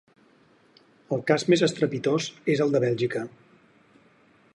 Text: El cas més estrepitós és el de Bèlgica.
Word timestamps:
El 1.17 1.19
cas 1.31 1.45
més 1.53 1.63
estrepitós 1.67 2.29
és 2.55 2.63
el 2.65 2.73
de 2.77 2.81
Bèlgica. 2.85 3.23